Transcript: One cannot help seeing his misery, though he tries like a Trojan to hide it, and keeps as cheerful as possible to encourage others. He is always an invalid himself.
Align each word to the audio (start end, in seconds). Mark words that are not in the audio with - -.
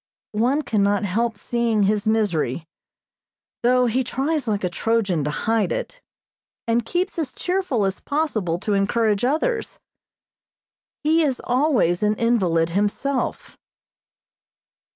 One 0.33 0.63
cannot 0.63 1.03
help 1.05 1.37
seeing 1.37 1.83
his 1.83 2.07
misery, 2.07 2.65
though 3.61 3.85
he 3.85 4.03
tries 4.03 4.47
like 4.47 4.63
a 4.63 4.67
Trojan 4.71 5.23
to 5.25 5.29
hide 5.29 5.71
it, 5.71 6.01
and 6.67 6.83
keeps 6.83 7.19
as 7.19 7.33
cheerful 7.33 7.85
as 7.85 7.99
possible 7.99 8.57
to 8.61 8.73
encourage 8.73 9.23
others. 9.23 9.77
He 11.03 11.21
is 11.21 11.39
always 11.45 12.01
an 12.01 12.15
invalid 12.15 12.71
himself. 12.71 13.59